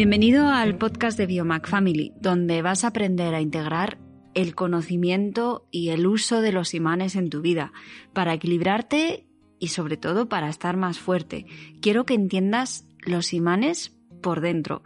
[0.00, 3.98] Bienvenido al podcast de Biomac Family, donde vas a aprender a integrar
[4.32, 7.74] el conocimiento y el uso de los imanes en tu vida
[8.14, 9.26] para equilibrarte
[9.58, 11.44] y sobre todo para estar más fuerte.
[11.82, 14.82] Quiero que entiendas los imanes por dentro.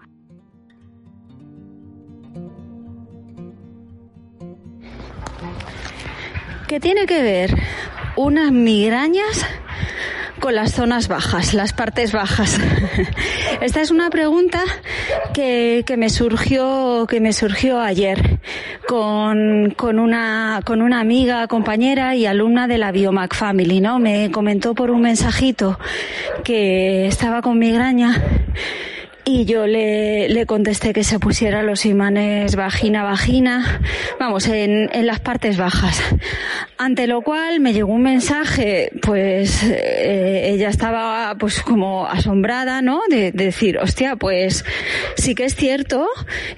[6.66, 7.54] ¿Qué tiene que ver
[8.16, 9.46] unas migrañas
[10.40, 12.59] con las zonas bajas, las partes bajas?
[13.65, 14.62] Esta es una pregunta
[15.32, 18.38] que, me surgió, que me surgió ayer
[18.87, 23.98] con, con, una, con una amiga, compañera y alumna de la Biomac Family, ¿no?
[23.98, 25.79] Me comentó por un mensajito
[26.45, 28.23] que estaba con migraña
[29.25, 33.80] y yo le, le contesté que se pusiera los imanes vagina-vagina,
[34.21, 36.03] vamos, en, en las partes bajas.
[36.77, 43.01] Ante lo cual me llegó un mensaje, pues eh, ella estaba pues como asombrada, ¿no?
[43.09, 44.65] De, de, decir, hostia, pues
[45.17, 46.07] sí que es cierto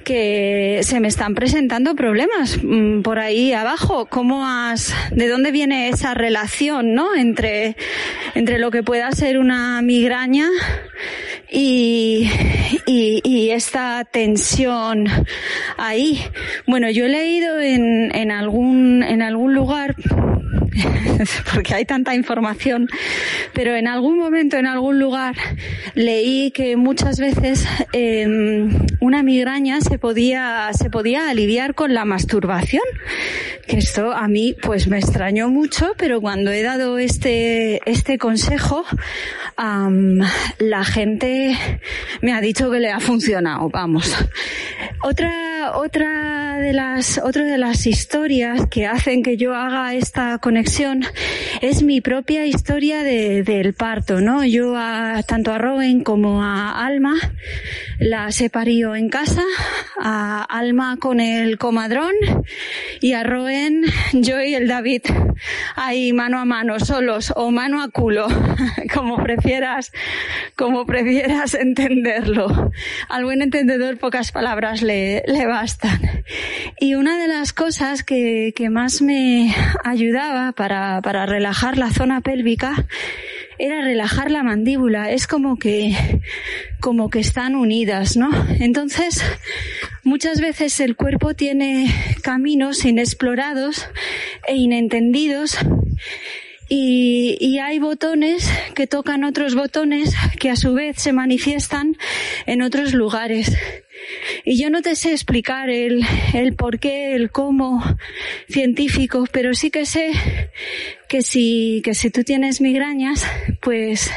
[0.03, 4.07] que se me están presentando problemas mm, por ahí abajo.
[4.07, 7.15] ¿Cómo has, de dónde viene esa relación, ¿no?
[7.15, 7.77] Entre,
[8.35, 10.49] entre lo que pueda ser una migraña
[11.51, 12.31] y,
[12.87, 15.07] y, y, esta tensión
[15.77, 16.21] ahí.
[16.67, 19.95] Bueno, yo he leído en, en algún, en algún lugar
[21.55, 22.89] porque hay tanta información,
[23.53, 25.37] pero en algún momento, en algún lugar,
[25.95, 28.27] leí que muchas veces eh,
[29.01, 32.85] una migraña se podía, se podía aliviar con la masturbación.
[33.69, 38.85] Esto a mí pues me extrañó mucho, pero cuando he dado este, este consejo,
[39.57, 41.59] la gente
[42.21, 44.15] me ha dicho que le ha funcionado, vamos.
[45.03, 51.05] Otra, otra de las, otra de las historias que hacen que yo haga esta conexión
[51.61, 54.45] es mi propia historia de, del parto, ¿no?
[54.45, 57.15] Yo a, tanto a Rowen como a Alma
[57.99, 59.45] la separío en casa,
[60.01, 62.15] a Alma con el comadrón
[63.01, 65.03] y a Rowen yo y el David
[65.75, 68.27] ahí mano a mano, solos o mano a culo,
[68.95, 69.93] como prefieras,
[70.57, 72.71] como prefieras entenderlo.
[73.09, 75.47] Al buen entendedor pocas palabras le, le
[76.79, 82.21] Y una de las cosas que, que más me ayudaba para, para relajar la zona
[82.21, 82.87] pélvica
[83.59, 85.11] era relajar la mandíbula.
[85.11, 86.21] Es como que,
[86.81, 88.31] como que están unidas, ¿no?
[88.61, 89.23] Entonces,
[90.05, 91.93] muchas veces el cuerpo tiene
[92.23, 93.87] caminos inexplorados
[94.47, 95.59] e inentendidos
[96.69, 101.97] y, hay botones que tocan otros botones que a su vez se manifiestan
[102.47, 103.57] en otros lugares.
[104.45, 107.83] Y yo no te sé explicar el, el por qué, el cómo
[108.49, 110.13] científico, pero sí que sé
[111.09, 113.27] que si, que si tú tienes migrañas,
[113.63, 114.11] pues,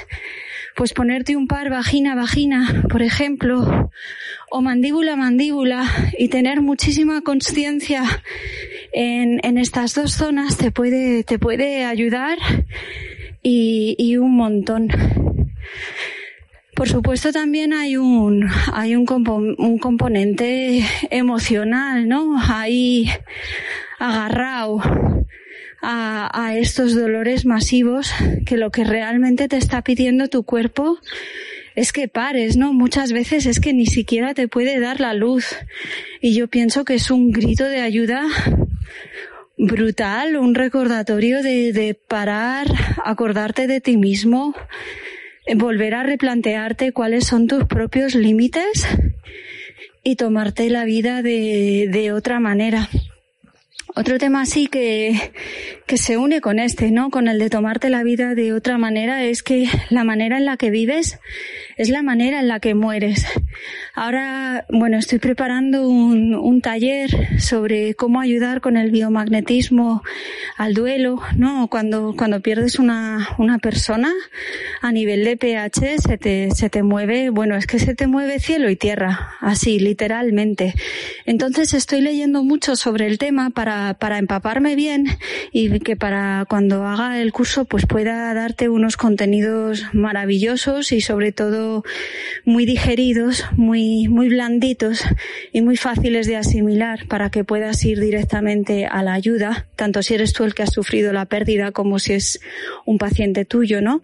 [0.76, 3.92] pues ponerte un par vagina vagina, por ejemplo,
[4.52, 8.04] o mandíbula mandíbula y tener muchísima conciencia
[8.94, 12.38] en, en estas dos zonas te puede, te puede ayudar
[13.44, 14.90] y, y un montón.
[16.76, 19.06] Por supuesto también hay un, hay un,
[19.58, 22.42] un componente emocional, ¿no?
[22.42, 23.10] Ahí
[24.00, 24.82] agarrado
[25.82, 28.14] a, a estos dolores masivos
[28.46, 30.98] que lo que realmente te está pidiendo tu cuerpo
[31.76, 32.74] es que pares, ¿no?
[32.74, 35.56] Muchas veces es que ni siquiera te puede dar la luz.
[36.22, 38.26] Y yo pienso que es un grito de ayuda
[39.58, 42.68] brutal, un recordatorio de, parar,
[43.04, 44.56] acordarte de ti mismo,
[45.56, 48.88] volver a replantearte cuáles son tus propios límites
[50.04, 52.90] y tomarte la vida de, de otra manera.
[53.96, 55.32] Otro tema así que,
[55.88, 57.10] que se une con este, ¿no?
[57.10, 60.58] Con el de tomarte la vida de otra manera es que la manera en la
[60.58, 61.20] que vives
[61.76, 63.26] es la manera en la que mueres.
[63.96, 70.04] Ahora, bueno, estoy preparando un, un taller sobre cómo ayudar con el biomagnetismo
[70.58, 71.68] al duelo, ¿no?
[71.70, 74.14] Cuando, cuando pierdes una, una persona
[74.82, 78.40] a nivel de pH se te, se te mueve, bueno, es que se te mueve
[78.40, 80.74] cielo y tierra, así, literalmente.
[81.26, 85.06] Entonces estoy leyendo mucho sobre el tema para para, empaparme bien
[85.52, 91.32] y que para cuando haga el curso pues pueda darte unos contenidos maravillosos y sobre
[91.32, 91.84] todo
[92.46, 95.04] muy digeridos, muy, muy blanditos
[95.52, 100.14] y muy fáciles de asimilar para que puedas ir directamente a la ayuda, tanto si
[100.14, 102.40] eres tú el que has sufrido la pérdida como si es
[102.86, 104.02] un paciente tuyo, ¿no?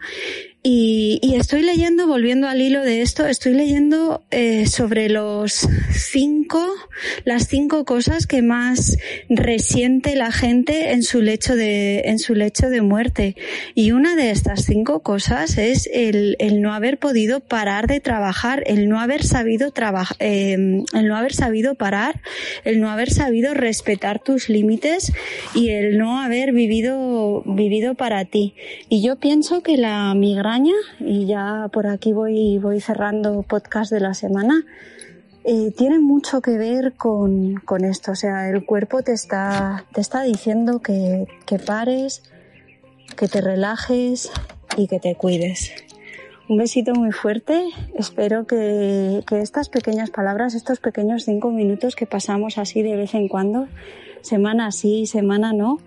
[0.67, 6.65] Y, y, estoy leyendo, volviendo al hilo de esto, estoy leyendo eh, sobre los cinco,
[7.23, 8.97] las cinco cosas que más
[9.29, 13.35] resiente la gente en su lecho de, en su lecho de muerte.
[13.75, 18.63] Y una de estas cinco cosas es el, el no haber podido parar de trabajar,
[18.65, 22.21] el no haber sabido trabajar, eh, el no haber sabido parar,
[22.63, 25.13] el no haber sabido respetar tus límites
[25.53, 28.55] y el no haber vivido, vivido para ti.
[28.89, 30.54] Y yo pienso que la migración
[30.99, 34.63] y ya por aquí voy, voy cerrando podcast de la semana,
[35.43, 38.13] eh, tiene mucho que ver con, con, esto.
[38.13, 42.23] O sea, el cuerpo te está, te está diciendo que, que pares,
[43.17, 44.31] que te relajes
[44.77, 45.71] y que te cuides.
[46.47, 47.59] Un besito muy fuerte.
[47.95, 53.27] Espero que, estas pequeñas palabras, estos pequeños cinco minutos que pasamos así de vez en
[53.27, 53.67] cuando,
[54.21, 55.79] semana sí, semana no,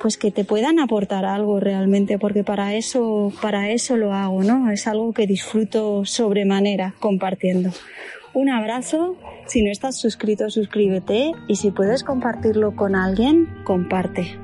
[0.00, 4.70] pues que te puedan aportar algo realmente, porque para eso, para eso lo hago, ¿no?
[4.70, 7.70] Es algo que disfruto sobremanera compartiendo.
[8.34, 9.16] Un abrazo,
[9.46, 14.43] si no estás suscrito, suscríbete y si puedes compartirlo con alguien, comparte.